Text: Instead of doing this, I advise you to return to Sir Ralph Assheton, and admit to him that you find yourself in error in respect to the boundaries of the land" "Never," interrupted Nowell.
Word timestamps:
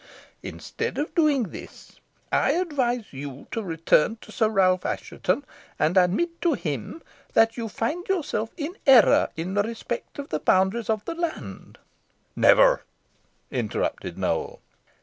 Instead 0.41 0.97
of 0.97 1.13
doing 1.13 1.49
this, 1.51 1.99
I 2.31 2.53
advise 2.53 3.13
you 3.13 3.45
to 3.51 3.61
return 3.61 4.15
to 4.21 4.31
Sir 4.31 4.49
Ralph 4.49 4.83
Assheton, 4.83 5.45
and 5.77 5.95
admit 5.95 6.41
to 6.41 6.53
him 6.53 7.03
that 7.35 7.55
you 7.55 7.69
find 7.69 8.07
yourself 8.07 8.49
in 8.57 8.79
error 8.87 9.29
in 9.35 9.53
respect 9.53 10.15
to 10.15 10.23
the 10.23 10.39
boundaries 10.39 10.89
of 10.89 11.05
the 11.05 11.13
land" 11.13 11.77
"Never," 12.35 12.81
interrupted 13.51 14.17
Nowell. 14.17 14.61